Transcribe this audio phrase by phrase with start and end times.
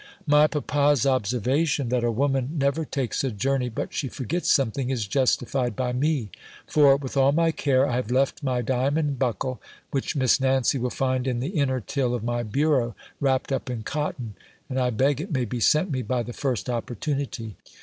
[0.25, 5.05] My papa's observation, that a woman never takes a journey but she forgets something, is
[5.05, 6.31] justified by me;
[6.65, 9.61] for, with all my care, I have left my diamond buckle,
[9.91, 13.83] which Miss Nancy will find in the inner till of my bureau, wrapt up in
[13.83, 14.33] cotton;
[14.71, 17.55] and I beg it may be sent me by the first opportunity.